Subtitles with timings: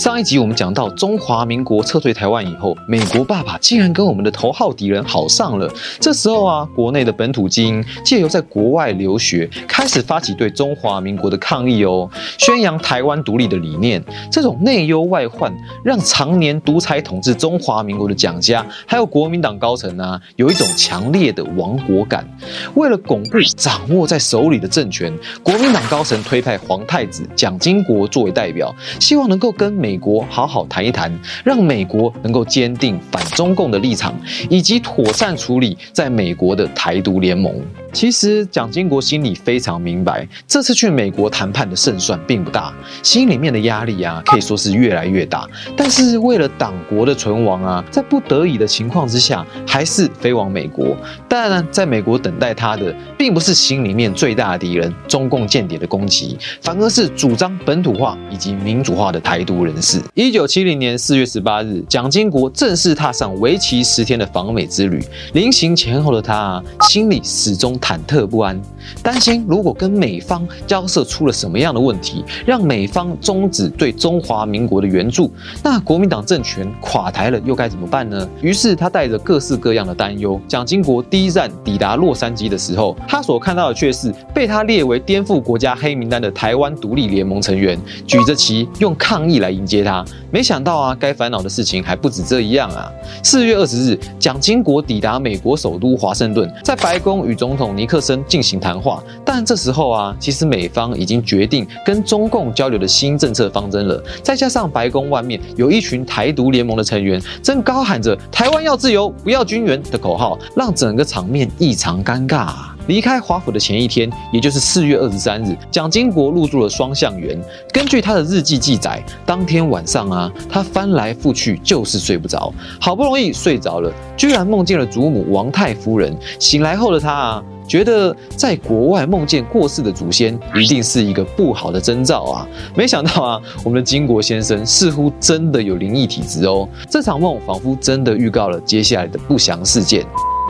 [0.00, 5.72] 上一集我们讲到，中华民国撤退台湾以后，美国爸爸竟然跟我们的头号敌人好上了。
[6.00, 14.02] 这时候啊，国内的本土精英借由在国外留学，开始发起对中华民国的抗议哦，宣扬台湾独立的理念。
[14.32, 15.54] 这种内忧外患，
[15.84, 22.28] 让常年独裁统治中华民国的蒋家，还有国民党高层啊，有一种强烈的亡国感。
[22.74, 29.83] 为了巩固掌握在手里的政权，国民党高层推派皇太子蒋经国作为代表，希望能够跟。
[29.84, 31.12] 美国好好谈一谈，
[31.44, 34.14] 让美国能够坚定反中共的立场，
[34.48, 37.54] 以及妥善处理在美国的台独联盟。
[37.94, 45.48] 其实蒋经国心里非常明白，这次去美国谈判的胜算并不大，心里面的压力啊可以说是越来越大。
[45.76, 50.96] 但是为了党国的存亡啊，在不得已的情况之下，还是飞往美国。
[51.28, 60.00] 但在美国等待他的，并不是心里面最大的敌人——中共间谍的攻击，反而是主张本土化以及民主化的台独人士。
[60.14, 65.00] 一九七零年四月十八日，蒋经国正式踏上为期十天的访美之旅。
[65.34, 68.58] 临行前后的他，心里始终忐忑不安，
[69.02, 75.30] 担心如果跟美方交涉出了什么样的问题，让美方终止对中华民国的援助，
[75.62, 78.26] 那国民党政权垮台了又该怎么办呢？
[78.40, 80.40] 于是他带着各式各样的担忧。
[80.48, 89.64] 蒋经国第一站抵达洛杉矶的时候，他所看到的却是被他列为颠覆国家黑名单的台湾独立联盟成员，举着旗用抗议来迎。
[89.64, 92.92] 接他，没想到啊，该烦恼的事情还不止这一样啊！
[93.22, 99.02] 四月二十日，蒋经国抵达美国首都华盛顿，在白宫与总统尼克森进行谈话。
[99.24, 104.02] 但这时候啊，其实美方已经决定跟中共交流的新政策方针了。
[104.22, 112.73] 再加上白宫外面有一群台独联盟的成员，正高喊着“台湾要自由，不要军援”的口号，让整个场面异常尴尬。
[112.86, 117.38] 离开华府的前一天，也就是四月二十三日，蒋经国入住了双向园。
[117.72, 126.16] 根据他的日记记载，当天晚上啊，他翻来覆去就是睡不着，好不容易睡着了，居然梦见了祖母王太夫人。
[126.38, 132.48] 醒来后的他啊，觉得在国外梦见过世的祖先，一定是一个不好的征兆啊。
[132.74, 136.68] 没想到啊，我们的经国先生似乎真的有灵异体质哦。
[136.90, 140.04] 这场梦仿佛真的预告了接下来的不祥事件。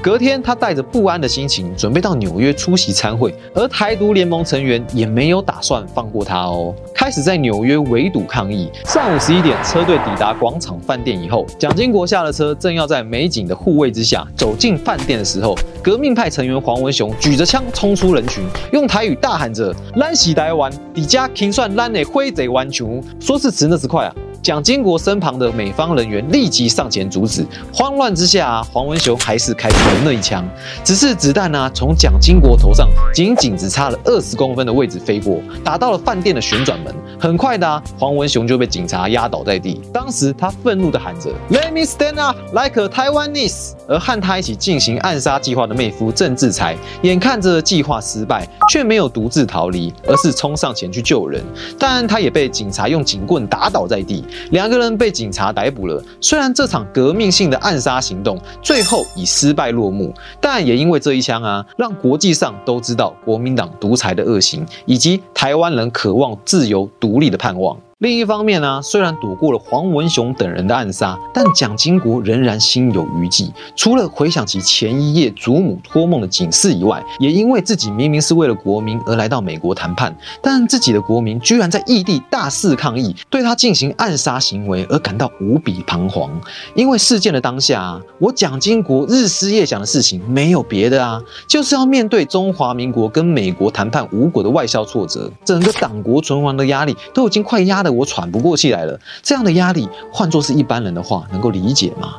[0.00, 8.70] 隔天，他带着不安的心情准备到纽约出席参会，而台独联盟成员也没有打算放过他哦，开始在纽约围堵抗议。
[8.84, 24.14] 上午十一点，车队抵达广场饭店以后，蒋经国下了车，正要在美景的护卫之下走进饭店的时候，革命派成员黄文雄举着枪冲出人群，用台语大喊着“烂喜台湾，底家听算烂的灰贼顽球”，说是迟那是快啊。
[24.42, 30.44] 蒋经国身旁的美方人员立即上前阻止，慌乱之下，黄文雄还是开出了那一枪，
[30.84, 36.94] 只是子弹呢，从蒋经国头上仅仅只差了二十公分的位置飞过，打到了饭店的旋转门。
[37.18, 39.80] 很快的，黄文雄就被警察压倒在地。
[39.92, 51.42] 当时他愤怒地喊着：“Let me stand up like a Taiwanese。”而和他一起进行暗杀计划的妹夫郑志才，眼看着计划失败，却没有独自逃离，而是冲上前去救人。
[51.78, 54.22] 但他也被警察用警棍打倒在地。
[54.50, 56.02] 两个人被警察逮捕了。
[56.20, 67.80] 虽然这场革命性的暗杀行动最后以失败落幕，但也因为这一枪啊，让国际上都知道国民党独裁的恶行，以及台湾人渴望自由独独立的盼望。
[67.98, 73.52] 另一方面呢，虽然躲过了黄文雄等人的暗杀，但蒋经国仍然心有余悸。
[73.74, 86.30] 除了回想起前一夜祖母托梦的警示以外，也因为自己明明是为了国民而来到美国谈判，但自己的国民居然在异地大肆抗议，对他进行暗杀行为而感到无比彷徨。
[86.76, 102.14] 因为事件的当下，啊我蒋经国日思夜想的事情没有别的啊，就是要面对中华民国跟美国谈判无果的外销挫折，整个党国存亡的压力都已经快压得我喘不过气来了，这样的压力换作是一般人的话，能够理解吗？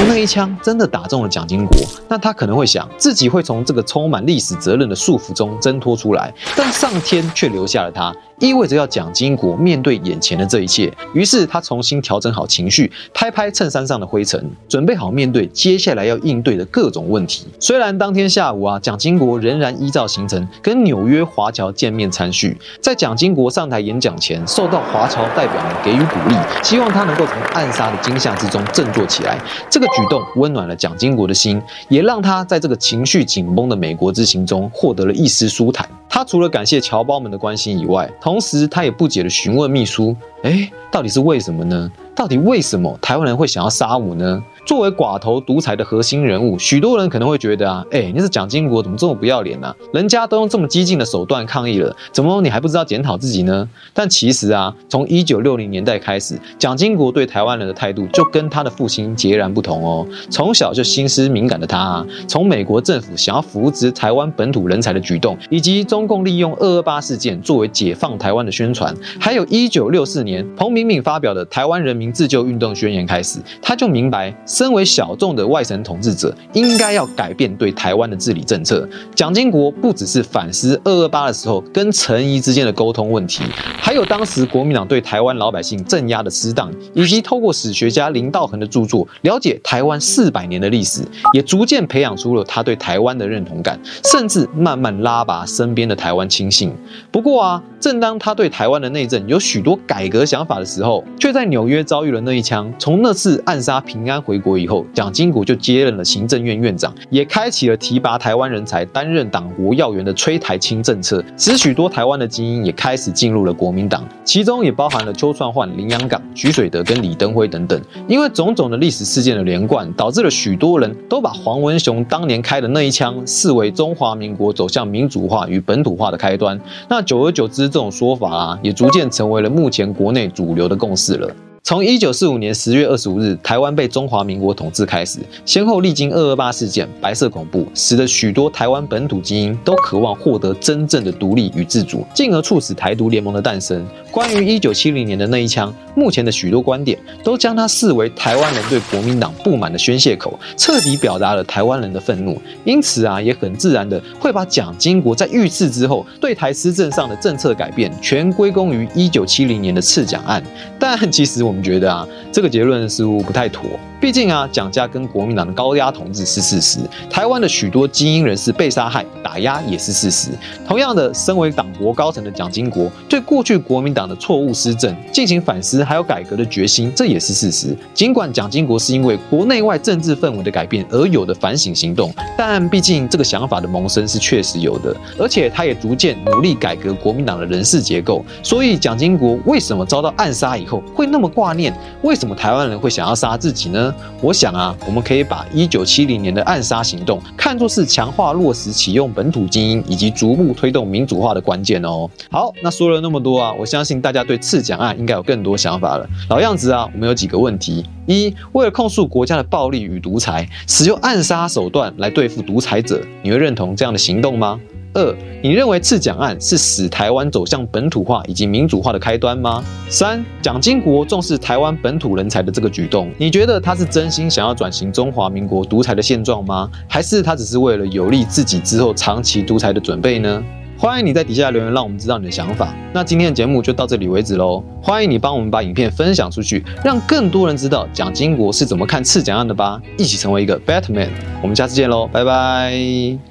[0.00, 1.78] 如那一枪真的打中了蒋经国，
[2.08, 8.10] 那他可能会想自己会从这个充满历史责任的束缚中挣脱出来，但上天却留下了他。
[8.38, 17.46] 意味着要蒋经国面对眼前的这一切，于是他重新调整好情绪，拍拍衬衫上的灰尘，准备好面对接下来要应对的各种问题。
[17.58, 29.38] 虽然当天下午啊，蒋经国仍然依照行程跟纽约华侨见面参叙，在蒋经国上台演讲前，受到华侨代表们给予鼓励，希望他能够从暗杀的惊吓之中振作起来。
[29.68, 35.88] 这个举动温暖了蒋经国的心，也让他在这个情绪紧绷的美国之行中获得了一丝舒坦。
[36.12, 41.90] 他除了感谢侨胞们的关心以外，同时他也不解地询问秘书：“哎，到底是为什么呢？
[42.16, 49.74] 到底为什么台湾人会想要杀我呢？”作为寡头独裁的核心人物，许多人可能会觉得啊，哎，你是蒋经国，怎么这么不要脸呢？
[49.92, 53.68] 人家都用这么激进的手段抗议了，怎么你还不知道检讨自己呢？
[53.94, 60.06] 但其实啊，从一九六零年代开始，蒋经国对台湾人的态度就跟他的父亲截然不同哦。
[60.28, 74.34] 从小就心思敏感的他，啊，从美国政府想要扶植台湾本土人才的举动，以及中中共利用二二八事件作为解放台湾的宣传，还有一九六四年彭明敏发表的《台湾人民自救运动宣言》开始，他就明白。
[74.46, 78.88] 身为小众的外省统治者，应该要改变对台湾的治理政策。
[79.14, 83.44] 蒋经国不只是反思二二八的时候跟陈仪之间的沟通问题，
[83.78, 91.02] 还有当时国民党对台湾老百姓镇压的失当，以及透过史学家林道恒的著作了解台湾四百年的历史，
[91.34, 96.72] 也逐渐培养出了他对台湾的认同感，甚至慢慢拉拔身边的台湾亲信。
[97.10, 102.72] 不过啊，正当他对台湾的内政有许多改革想法的时候，却在纽约遭遇了那一枪。
[102.78, 104.60] 从那次暗杀平安回国。
[104.60, 117.80] 以后，蒋经国就接任了行政院院长，也开启了提拔台湾人才担任党国要员的催台青政策，使许多台湾的精英也开始进入了国民党，其中也包含了邱创焕、林洋港、徐水德跟李登辉等等。
[118.06, 126.60] 因为种种的历史事件的连贯，导致了许多人都把黄文雄当年开的那一枪视为中华民国走向民主化与本土化的开端。
[126.88, 131.28] 那久而久之，这种说法啊，也逐渐成为了目前国内主流的共识了。
[131.62, 143.86] 从一九四五年十月二十五日台湾被中华民国统治开始，先后历经二二八事件、白色恐怖，使得许多台湾本土精英都渴望获得真正的独立与自主，进而促使台独联盟的诞生。
[144.10, 152.40] 关于一九七零年的那一枪，目前的许多观点都将它视为台湾人对国民党不满的宣泄口，彻底表达了台湾人的愤怒。
[152.64, 160.42] 因此啊，也很自然的会把蒋经国在遇刺之后对台施政上的政策改变，全归功于一九七零年的刺蒋案。
[160.76, 163.64] 但其实我我们觉得啊，这个结论似乎不太妥。
[164.00, 166.78] 毕竟啊，蒋家跟国民党的高压统治是事实，
[167.10, 170.30] 台湾的许多精英人士被杀害、打压也是事实。
[170.66, 177.76] 同样的，身为党国高层的蒋经国，对过去国民党的错误施政进行反思，还有改革的决心，这也是事实。
[177.92, 188.24] 尽管蒋经国是因为国内外政治氛围的改变而有的反省行动，但毕竟这个想法的萌生是确实有的，而且他也逐渐努力改革国民党的人事结构。
[188.42, 191.74] 所以，蒋经国为什么遭到暗杀以后会那么挂念？
[192.02, 193.94] 为什么台湾人会想要杀自己呢？
[194.20, 202.10] 我想啊，我们可以把一九七零年的暗杀行动看作是强化落实启用本土精英以及逐步推动民主化的关键哦。
[202.30, 206.06] 好，那说了那么多啊，我相信大家对刺蒋案应该有更多想法了。
[206.28, 214.60] 老样子啊，我们有几个问题：一，为了控诉国家的暴力与独裁，使用暗杀手段来对付独裁者，你会认同这样的行动吗？
[214.94, 219.62] 二，你认为刺蒋案是使台湾走向本土化以及民主化的开端吗？
[219.88, 226.70] 三，蒋经国重视台湾本土人才的这个举动，你觉得他是真心想要转型中华民国独裁的现状吗？
[226.88, 230.42] 还是他只是为了有利自己之后长期独裁的准备呢？
[230.76, 232.74] 欢迎你在底下留言，让我们知道你的想法。
[232.94, 234.64] 那今天的节目就到这里为止喽。
[234.82, 239.78] 欢迎你帮我们把影片分享出去，让更多人知道蒋经国是怎么看刺蒋案的吧。
[239.98, 241.10] 一起成为一个 Batman。
[241.42, 243.29] 我们下次见喽，拜拜。